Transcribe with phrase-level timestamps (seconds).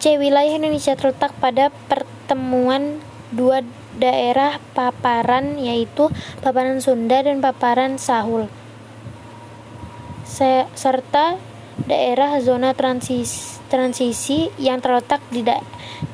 [0.00, 0.16] C.
[0.16, 3.60] Wilayah Indonesia terletak pada pertemuan dua
[4.00, 6.08] daerah paparan yaitu
[6.40, 8.48] paparan Sunda dan paparan Sahul
[10.72, 11.36] serta
[11.84, 15.44] daerah zona transisi, transisi yang terletak di,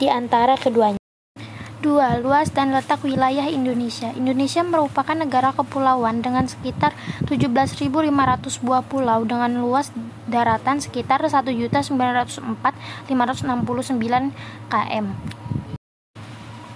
[0.03, 1.06] di antara keduanya.
[1.87, 2.27] 2.
[2.27, 6.91] Luas dan letak wilayah Indonesia Indonesia merupakan negara kepulauan dengan sekitar
[7.31, 7.87] 17.500
[8.67, 9.95] buah pulau dengan luas
[10.27, 13.07] daratan sekitar 1.904.569
[14.67, 15.07] km.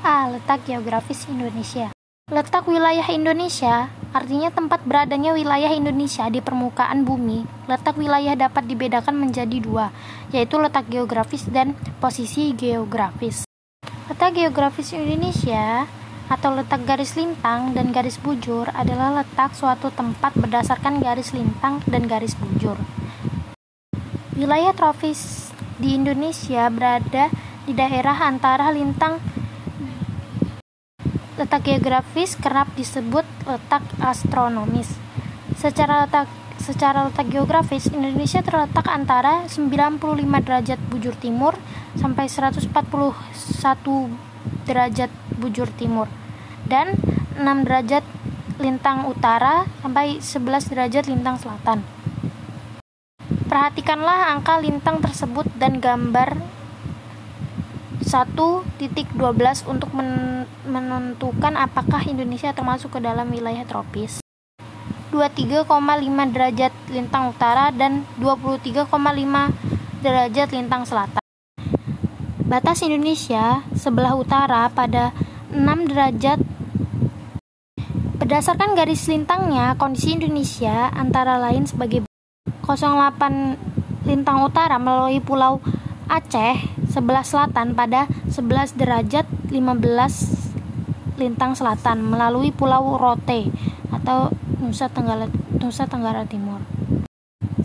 [0.01, 0.30] A.
[0.30, 1.91] Letak geografis Indonesia
[2.30, 7.43] Letak wilayah Indonesia artinya tempat beradanya wilayah Indonesia di permukaan bumi.
[7.66, 9.91] Letak wilayah dapat dibedakan menjadi dua,
[10.30, 13.50] yaitu letak geografis dan posisi geografis.
[14.11, 15.87] Letak geografis Indonesia
[16.27, 22.11] atau letak garis lintang dan garis bujur adalah letak suatu tempat berdasarkan garis lintang dan
[22.11, 22.75] garis bujur.
[24.35, 27.31] Wilayah tropis di Indonesia berada
[27.63, 29.23] di daerah antara lintang
[31.39, 34.91] letak geografis kerap disebut letak astronomis.
[35.55, 36.27] Secara letak
[36.61, 39.99] secara letak geografis, Indonesia terletak antara 95
[40.45, 41.57] derajat bujur timur
[41.97, 42.69] sampai 141
[44.69, 46.07] derajat bujur timur
[46.69, 46.95] dan
[47.41, 48.05] 6 derajat
[48.61, 51.80] lintang utara sampai 11 derajat lintang selatan.
[53.49, 56.39] Perhatikanlah angka lintang tersebut dan gambar
[58.05, 59.11] 1.12
[59.67, 59.91] untuk
[60.67, 64.30] menentukan apakah Indonesia termasuk ke dalam wilayah tropis.
[65.11, 65.66] 23,5
[66.34, 68.87] derajat lintang utara dan 23,5
[70.00, 71.22] derajat lintang selatan.
[72.47, 75.15] Batas Indonesia sebelah utara pada
[75.50, 76.39] 6 derajat
[78.21, 82.06] Berdasarkan garis lintangnya, kondisi Indonesia antara lain sebagai
[82.62, 85.59] 08 lintang utara melalui Pulau
[86.06, 93.50] Aceh sebelah selatan pada 11 derajat 15 lintang selatan melalui Pulau Rote
[93.89, 95.25] atau Nusa Tenggara,
[95.56, 96.60] Nusa Tenggara Timur.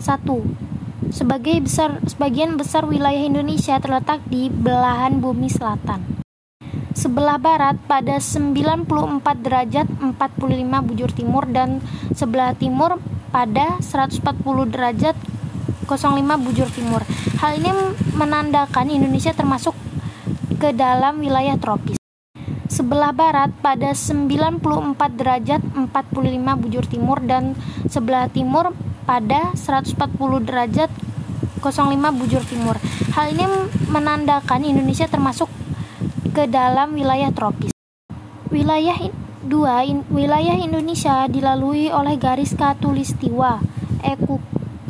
[1.12, 6.24] Sebagai besar, sebagian besar wilayah Indonesia terletak di belahan bumi selatan.
[6.96, 9.86] Sebelah barat pada 94 derajat
[10.16, 11.84] 45 bujur timur dan
[12.16, 12.96] sebelah timur
[13.28, 15.16] pada 140 derajat
[15.84, 15.92] 05
[16.48, 17.04] bujur timur.
[17.44, 17.70] Hal ini
[18.16, 19.76] menandakan Indonesia termasuk
[20.56, 22.05] ke dalam wilayah tropis
[22.86, 24.62] sebelah barat pada 94
[25.18, 25.90] derajat 45
[26.62, 27.58] bujur timur dan
[27.90, 29.98] sebelah timur pada 140
[30.46, 30.86] derajat
[31.58, 31.66] 05
[32.14, 32.78] bujur timur.
[33.10, 33.42] Hal ini
[33.90, 35.50] menandakan Indonesia termasuk
[36.30, 37.74] ke dalam wilayah tropis.
[38.54, 39.50] Wilayah 2
[39.90, 43.66] in, wilayah Indonesia dilalui oleh garis katulistiwa
[44.06, 44.38] eku,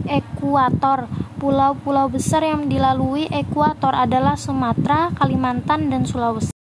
[0.05, 1.09] ekuator.
[1.41, 6.56] Pulau-pulau besar yang dilalui ekuator adalah Sumatera, Kalimantan, dan Sulawesi.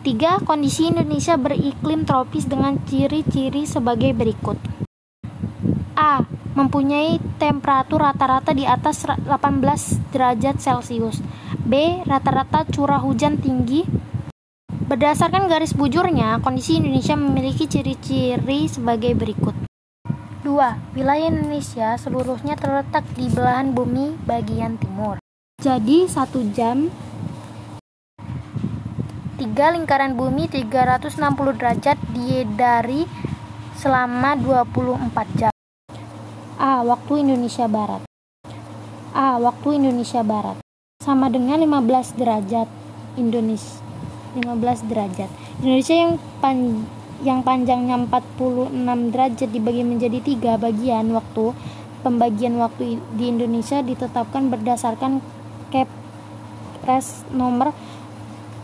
[0.00, 4.56] Tiga, kondisi Indonesia beriklim tropis dengan ciri-ciri sebagai berikut.
[5.92, 6.24] A.
[6.56, 9.28] Mempunyai temperatur rata-rata di atas 18
[10.08, 11.20] derajat Celcius.
[11.68, 12.00] B.
[12.08, 13.84] Rata-rata curah hujan tinggi.
[14.88, 19.52] Berdasarkan garis bujurnya, kondisi Indonesia memiliki ciri-ciri sebagai berikut.
[20.48, 20.96] 2.
[20.96, 25.20] Wilayah Indonesia seluruhnya terletak di belahan bumi bagian timur.
[25.60, 26.88] Jadi, satu jam
[29.40, 31.16] tiga lingkaran bumi 360
[31.56, 33.08] derajat diedari
[33.72, 35.54] selama 24 jam.
[36.60, 36.84] A.
[36.84, 38.04] Waktu Indonesia Barat
[39.16, 39.40] A.
[39.40, 40.60] Waktu Indonesia Barat
[41.00, 42.68] sama dengan 15 derajat
[43.16, 43.80] Indonesia
[44.36, 44.44] 15
[44.92, 45.32] derajat
[45.64, 46.12] Indonesia yang
[46.44, 46.84] pan
[47.24, 48.76] yang panjangnya 46
[49.08, 51.56] derajat dibagi menjadi tiga bagian waktu
[52.04, 55.24] pembagian waktu di Indonesia ditetapkan berdasarkan
[55.72, 57.72] Kepres nomor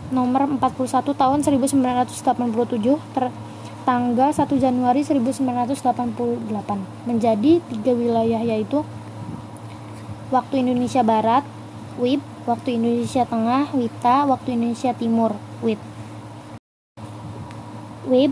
[0.09, 2.23] nomor 41 tahun 1987
[3.13, 3.25] ter
[3.87, 5.79] tanggal 1 Januari 1988
[7.07, 8.83] menjadi tiga wilayah yaitu
[10.27, 11.47] waktu Indonesia Barat
[11.97, 15.33] WIB, waktu Indonesia Tengah WITA, waktu Indonesia Timur
[15.63, 15.81] WIT.
[18.05, 18.31] WIB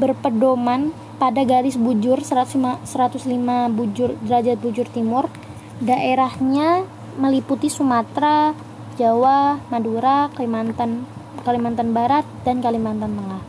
[0.00, 5.30] berpedoman pada garis bujur 105, 105 bujur derajat bujur timur.
[5.78, 8.54] Daerahnya meliputi Sumatera,
[8.98, 11.06] Jawa, Madura, Kalimantan,
[11.44, 13.42] Kalimantan Barat, dan Kalimantan Tengah.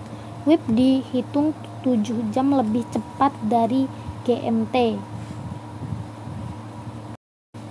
[0.45, 3.89] WIB dihitung 7 jam lebih cepat dari
[4.27, 4.99] GMT.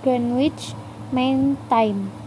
[0.03, 0.75] Greenwich
[1.15, 2.25] Mean Time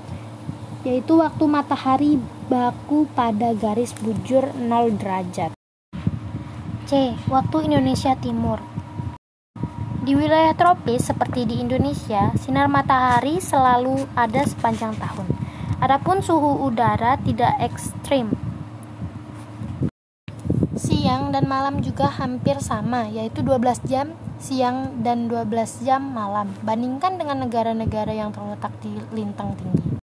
[0.87, 2.13] yaitu waktu matahari
[2.47, 5.53] baku pada garis bujur 0 derajat.
[6.89, 7.13] C.
[7.29, 8.63] Waktu Indonesia Timur
[10.01, 15.38] Di wilayah tropis seperti di Indonesia, sinar matahari selalu ada sepanjang tahun.
[15.79, 18.35] Adapun suhu udara tidak ekstrim.
[20.75, 24.11] Siang dan malam juga hampir sama, yaitu 12 jam
[24.43, 26.51] siang dan 12 jam malam.
[26.67, 30.03] Bandingkan dengan negara-negara yang terletak di lintang tinggi.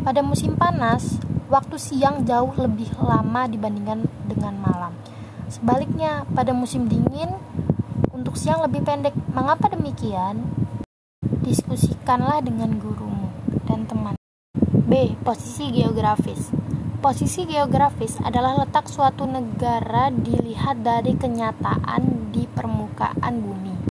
[0.00, 1.20] Pada musim panas,
[1.52, 4.96] waktu siang jauh lebih lama dibandingkan dengan malam.
[5.52, 7.36] Sebaliknya, pada musim dingin,
[8.16, 9.12] untuk siang lebih pendek.
[9.36, 10.40] Mengapa demikian?
[11.44, 13.28] Diskusikanlah dengan gurumu
[13.68, 14.21] dan teman.
[14.92, 15.16] B.
[15.24, 16.52] Posisi geografis.
[17.00, 23.88] Posisi geografis adalah letak suatu negara dilihat dari kenyataan di permukaan bumi.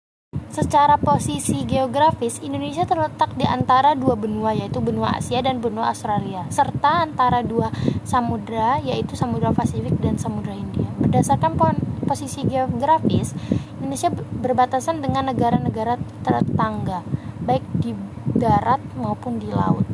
[0.49, 6.49] Secara posisi geografis, Indonesia terletak di antara dua benua yaitu benua Asia dan benua Australia,
[6.49, 7.69] serta antara dua
[8.01, 10.89] samudra yaitu Samudra Pasifik dan Samudra Hindia.
[10.97, 11.61] Berdasarkan
[12.09, 13.37] posisi geografis,
[13.85, 17.05] Indonesia berbatasan dengan negara-negara tetangga,
[17.45, 17.93] baik di
[18.33, 19.85] darat maupun di laut.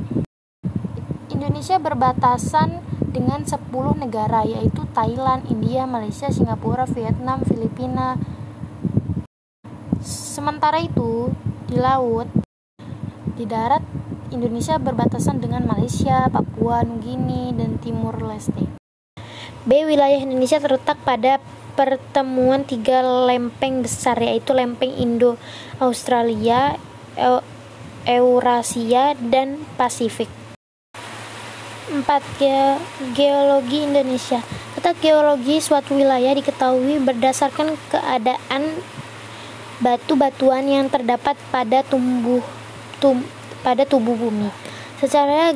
[1.34, 3.58] Indonesia berbatasan dengan 10
[3.98, 8.22] negara yaitu Thailand, India, Malaysia, Singapura, Vietnam, Filipina,
[10.04, 11.32] Sementara itu,
[11.72, 12.28] di laut,
[13.40, 13.80] di darat,
[14.36, 18.68] Indonesia berbatasan dengan Malaysia, Papua Nugini, dan Timur Leste.
[19.64, 19.72] B.
[19.88, 21.40] Wilayah Indonesia terletak pada
[21.80, 26.76] pertemuan tiga lempeng besar yaitu lempeng Indo-Australia,
[28.04, 30.43] Eurasia, dan Pasifik.
[31.92, 32.40] 4.
[32.40, 32.80] Ge
[33.12, 34.40] geologi Indonesia
[34.74, 38.74] Letak geologi suatu wilayah diketahui berdasarkan keadaan
[39.80, 42.44] batu-batuan yang terdapat pada tumbuh
[43.00, 43.24] tum,
[43.64, 44.52] pada tubuh bumi.
[45.00, 45.56] Secara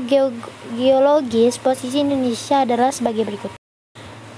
[0.76, 3.52] geologis, posisi Indonesia adalah sebagai berikut.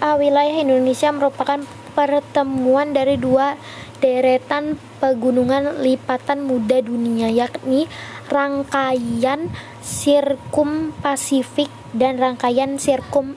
[0.02, 0.18] A.
[0.18, 1.62] Wilayah Indonesia merupakan
[1.94, 3.60] pertemuan dari dua
[4.00, 7.86] deretan pegunungan lipatan muda dunia, yakni
[8.32, 13.36] rangkaian sirkum Pasifik dan rangkaian sirkum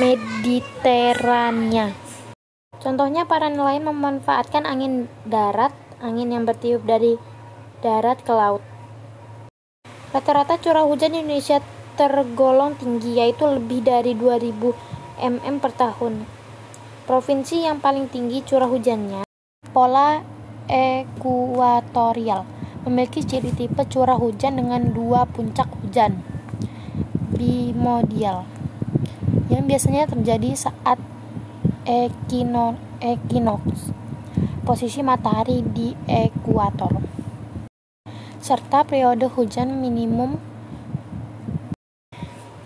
[0.00, 1.92] Mediterania.
[2.82, 5.70] Contohnya para nelayan memanfaatkan angin darat
[6.02, 7.14] angin yang bertiup dari
[7.78, 8.64] darat ke laut.
[10.10, 11.62] Rata-rata curah hujan di Indonesia
[11.94, 16.26] tergolong tinggi yaitu lebih dari 2000 mm per tahun.
[17.06, 19.22] Provinsi yang paling tinggi curah hujannya
[19.72, 20.20] pola
[20.68, 22.44] ekuatorial
[22.84, 26.24] memiliki ciri tipe curah hujan dengan dua puncak hujan
[27.36, 28.48] bimodial
[29.52, 30.96] yang biasanya terjadi saat
[31.84, 33.92] equinox
[34.64, 36.96] posisi matahari di ekuator,
[38.40, 40.40] serta periode hujan minimum.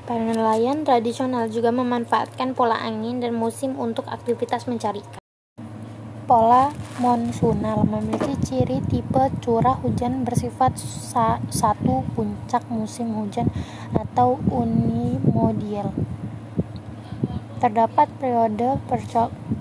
[0.07, 5.26] Para nelayan tradisional juga memanfaatkan pola angin dan musim untuk aktivitas mencari ikan.
[6.27, 13.47] Pola monsunal memiliki ciri tipe curah hujan bersifat sa satu puncak musim hujan
[13.95, 15.95] atau unimodial.
[17.63, 18.75] Terdapat periode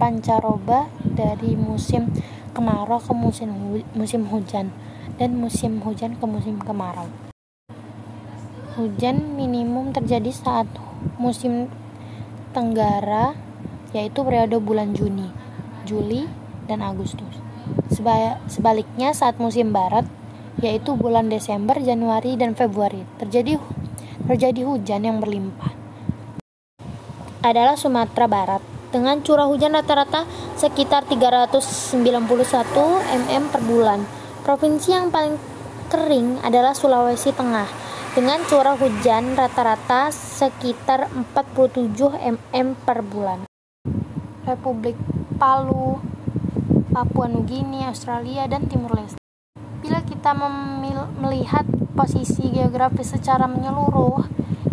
[0.02, 2.10] pancaroba dari musim
[2.58, 3.54] kemarau ke musim
[3.94, 4.74] musim hujan
[5.22, 7.14] dan musim hujan ke musim kemarau.
[8.74, 10.66] Hujan minimum terjadi saat
[11.22, 11.70] musim
[12.58, 13.38] tenggara
[13.94, 15.30] yaitu periode bulan Juni,
[15.86, 16.26] Juli,
[16.66, 17.40] dan Agustus.
[18.50, 20.06] Sebaliknya saat musim barat
[20.64, 23.60] yaitu bulan Desember, Januari, dan Februari terjadi
[24.26, 25.72] terjadi hujan yang berlimpah.
[27.46, 30.24] Adalah Sumatera Barat dengan curah hujan rata-rata
[30.56, 32.26] sekitar 391
[33.06, 34.08] mm per bulan.
[34.42, 35.36] Provinsi yang paling
[35.92, 37.68] kering adalah Sulawesi Tengah
[38.16, 43.44] dengan curah hujan rata-rata sekitar 47 mm per bulan.
[44.48, 44.96] Republik
[45.36, 46.00] Palu,
[46.96, 49.20] Papua Nugini, Australia, dan Timur Leste.
[49.84, 50.32] Bila kita
[51.20, 54.24] melihat posisi geografis secara menyeluruh,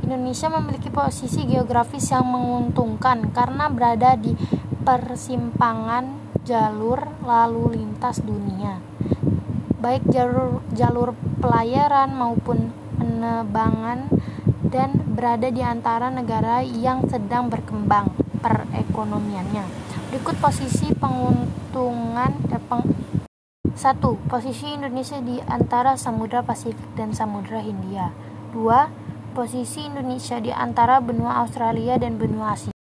[0.07, 4.39] Indonesia memiliki posisi geografis yang menguntungkan karena berada di
[4.87, 8.79] persimpangan jalur lalu lintas dunia,
[9.83, 12.71] baik jalur, jalur pelayaran maupun
[13.03, 14.07] penerbangan,
[14.71, 19.91] dan berada di antara negara yang sedang berkembang perekonomiannya.
[20.13, 22.37] Berikut posisi penguntungan
[22.69, 22.85] peng,
[23.73, 28.13] satu, posisi Indonesia di antara Samudra Pasifik dan Samudra Hindia.
[28.53, 28.93] Dua,
[29.33, 32.77] posisi Indonesia di antara benua Australia dan benua Asia.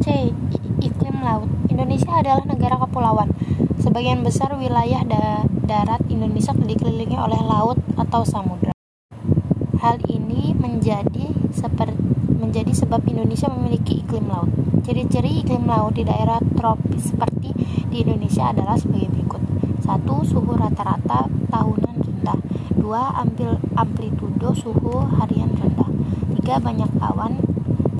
[0.00, 0.32] C.
[0.80, 1.52] Iklim laut.
[1.68, 3.36] Indonesia adalah negara kepulauan.
[3.76, 8.72] Sebagian besar wilayah da darat Indonesia dikelilingi oleh laut atau samudra.
[9.84, 14.52] Hal ini menjadi seperti menjadi sebab Indonesia memiliki iklim laut.
[14.84, 17.56] Ciri-ciri iklim laut di daerah tropis seperti
[17.88, 19.42] di Indonesia adalah sebagai berikut.
[19.82, 20.04] 1.
[20.28, 22.38] Suhu rata-rata tahunan rendah.
[22.76, 23.22] 2.
[23.24, 25.90] Ambil amplitudo suhu harian rendah.
[26.44, 26.60] 3.
[26.60, 27.40] Banyak awan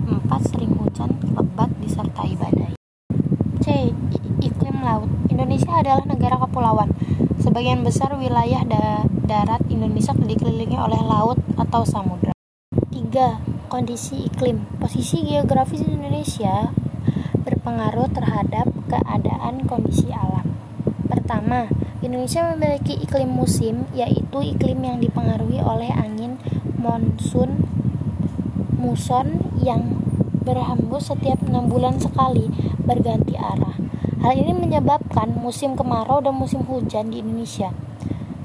[0.06, 0.50] 4.
[0.52, 2.76] Sering hujan, lebat, disertai badai
[3.64, 3.90] C.
[4.42, 6.92] Iklim laut Indonesia adalah negara kepulauan
[7.40, 12.34] Sebagian besar wilayah da darat Indonesia dikelilingi oleh laut atau samudra
[12.92, 13.55] 3.
[13.66, 16.70] Kondisi iklim Posisi geografis Indonesia
[17.42, 20.54] berpengaruh terhadap keadaan kondisi alam
[21.06, 21.66] Pertama,
[21.98, 26.38] Indonesia memiliki iklim musim, yaitu iklim yang dipengaruhi oleh angin
[26.78, 27.66] monsun
[28.78, 29.98] muson yang
[30.46, 32.46] berhembus setiap enam bulan sekali
[32.78, 33.74] berganti arah.
[34.22, 37.74] Hal ini menyebabkan musim kemarau dan musim hujan di Indonesia.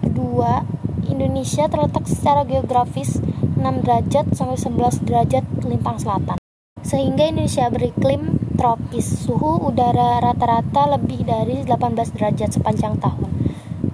[0.01, 0.65] Kedua,
[1.05, 3.21] Indonesia terletak secara geografis
[3.61, 6.37] 6 derajat sampai 11 derajat lintang selatan.
[6.81, 9.05] Sehingga Indonesia beriklim tropis.
[9.25, 13.29] Suhu udara rata-rata lebih dari 18 derajat sepanjang tahun.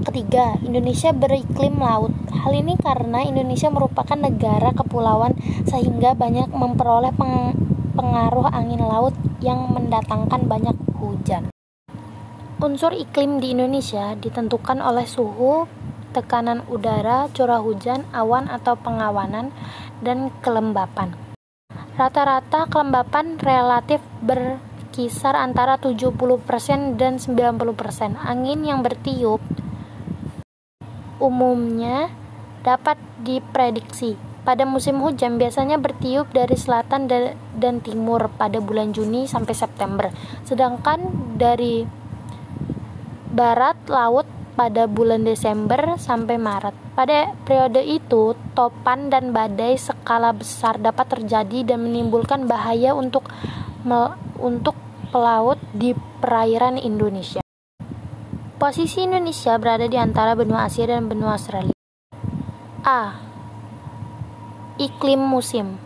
[0.08, 2.16] Ketiga, Indonesia beriklim laut.
[2.32, 5.36] Hal ini karena Indonesia merupakan negara kepulauan
[5.68, 7.52] sehingga banyak memperoleh peng
[7.92, 9.12] pengaruh angin laut
[9.44, 11.52] yang mendatangkan banyak hujan.
[12.58, 15.68] Unsur iklim di Indonesia ditentukan oleh suhu,
[16.12, 19.52] tekanan udara, curah hujan, awan atau pengawanan,
[20.00, 21.16] dan kelembapan.
[21.98, 26.14] Rata-rata kelembapan relatif berkisar antara 70%
[26.96, 28.14] dan 90%.
[28.22, 29.42] Angin yang bertiup
[31.18, 32.14] umumnya
[32.62, 34.14] dapat diprediksi.
[34.46, 37.12] Pada musim hujan biasanya bertiup dari selatan
[37.58, 40.08] dan timur pada bulan Juni sampai September,
[40.48, 41.04] sedangkan
[41.36, 41.84] dari
[43.28, 44.24] barat laut
[44.58, 46.74] pada bulan Desember sampai Maret.
[46.98, 53.30] Pada periode itu, topan dan badai skala besar dapat terjadi dan menimbulkan bahaya untuk
[54.42, 54.74] untuk
[55.14, 57.40] pelaut di perairan Indonesia.
[58.58, 61.78] Posisi Indonesia berada di antara benua Asia dan benua Australia.
[62.82, 63.22] A.
[64.82, 65.78] Iklim musim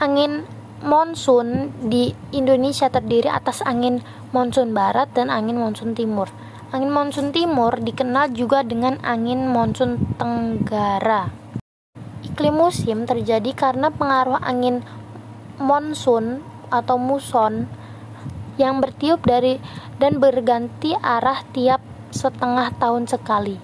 [0.00, 0.48] Angin
[0.80, 3.98] monsun di Indonesia terdiri atas angin
[4.30, 6.30] monsun barat dan angin monsun timur.
[6.68, 11.32] Angin monsun timur dikenal juga dengan angin monsun tenggara.
[12.20, 14.84] Iklim musim terjadi karena pengaruh angin
[15.56, 17.64] monsun atau muson
[18.60, 19.56] yang bertiup dari
[19.96, 21.80] dan berganti arah tiap
[22.12, 23.56] setengah tahun sekali.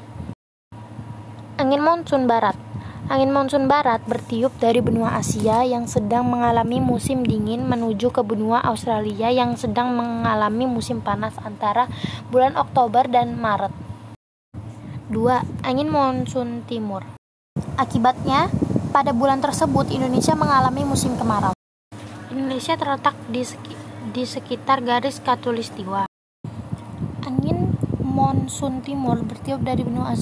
[1.60, 2.56] Angin monsun barat
[3.04, 8.64] Angin monsun barat bertiup dari benua Asia yang sedang mengalami musim dingin menuju ke benua
[8.64, 11.84] Australia yang sedang mengalami musim panas antara
[12.32, 13.76] bulan Oktober dan Maret.
[15.12, 15.20] 2.
[15.68, 17.04] Angin monsun timur.
[17.76, 18.48] Akibatnya,
[18.88, 21.52] pada bulan tersebut Indonesia mengalami musim kemarau.
[22.32, 23.44] Indonesia terletak di
[24.16, 26.13] di sekitar garis katulistiwa.
[28.14, 30.14] Monsun timur bertiup dari benua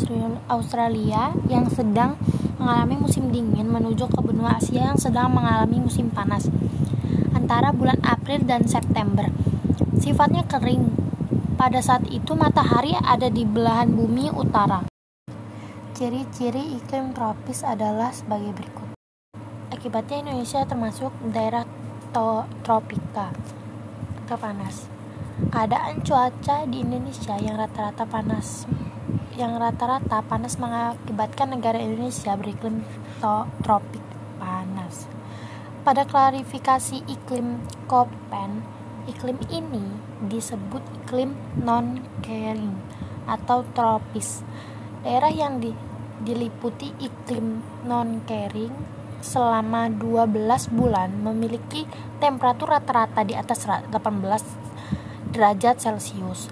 [0.49, 2.17] Australia yang sedang
[2.57, 6.49] mengalami musim dingin menuju ke benua Asia yang sedang mengalami musim panas
[7.37, 9.29] antara bulan April dan September.
[10.01, 10.89] Sifatnya kering.
[11.61, 14.89] Pada saat itu matahari ada di belahan bumi utara.
[15.93, 18.97] Ciri-ciri iklim tropis adalah sebagai berikut.
[19.69, 21.69] Akibatnya Indonesia termasuk daerah
[22.65, 23.37] tropika
[24.33, 24.89] panas.
[25.33, 28.69] Keadaan cuaca di Indonesia yang rata-rata panas
[29.33, 32.85] yang rata-rata panas mengakibatkan negara Indonesia beriklim
[33.65, 34.05] tropik
[34.37, 35.09] panas.
[35.83, 38.61] Pada klarifikasi iklim Koppen,
[39.09, 39.83] iklim ini
[40.29, 42.77] disebut iklim non-kering
[43.25, 44.45] atau tropis.
[45.03, 45.73] Daerah yang di,
[46.23, 51.87] diliputi iklim non-kering selama 12 bulan memiliki
[52.19, 54.62] temperatur rata-rata di atas 18
[55.31, 56.51] derajat Celcius.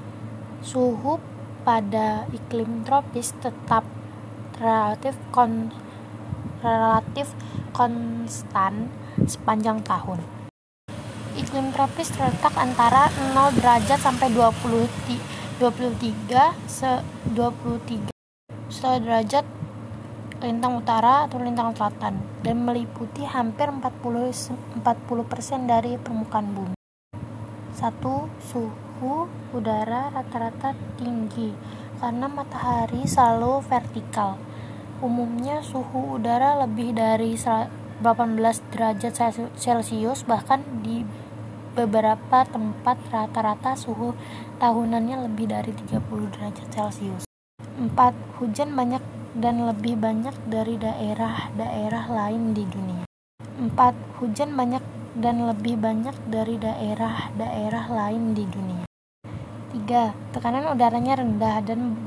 [0.62, 1.18] Suhu
[1.66, 3.82] pada iklim tropis tetap
[4.62, 5.74] relatif kon
[6.62, 7.32] relatif
[7.74, 8.92] konstan
[9.26, 10.20] sepanjang tahun.
[11.34, 16.90] Iklim tropis terletak antara 0 derajat sampai 20 23 se
[17.36, 18.08] 23
[18.80, 19.44] derajat
[20.40, 26.79] lintang utara atau lintang selatan dan meliputi hampir 40 40% dari permukaan bumi.
[27.80, 27.96] 1.
[28.44, 29.24] Suhu
[29.56, 31.56] udara rata-rata tinggi
[31.96, 34.36] karena matahari selalu vertikal.
[35.00, 38.04] Umumnya suhu udara lebih dari 18
[38.68, 41.08] derajat Celcius bahkan di
[41.72, 44.12] beberapa tempat rata-rata suhu
[44.60, 47.24] tahunannya lebih dari 30 derajat Celcius.
[47.80, 47.96] 4.
[48.44, 49.00] Hujan banyak
[49.40, 53.08] dan lebih banyak dari daerah-daerah lain di dunia.
[53.56, 54.20] 4.
[54.20, 54.84] Hujan banyak
[55.18, 58.84] dan lebih banyak dari daerah-daerah lain di dunia.
[59.74, 60.34] 3.
[60.34, 61.98] Tekanan udaranya rendah dan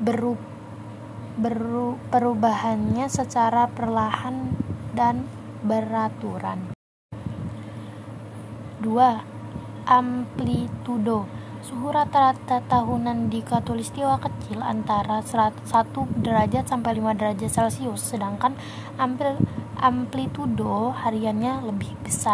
[0.00, 0.36] beru,
[1.36, 4.56] beru, perubahannya secara perlahan
[4.96, 5.28] dan
[5.64, 6.72] beraturan.
[8.80, 8.88] 2.
[9.82, 15.62] Amplitudo Suhu rata-rata tahunan di Katulistiwa kecil antara 1
[16.18, 18.58] derajat sampai 5 derajat Celcius, sedangkan
[19.82, 22.30] amplitudo hariannya lebih besar.